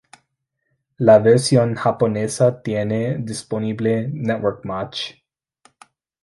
La 0.97 1.19
versión 1.19 1.75
Japonesa 1.75 2.63
tiene 2.63 3.17
disponible 3.19 4.07
Network 4.11 4.65
Match. 4.65 5.13